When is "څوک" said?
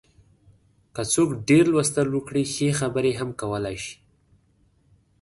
1.13-1.29